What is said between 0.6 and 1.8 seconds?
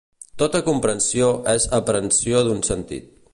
comprensió és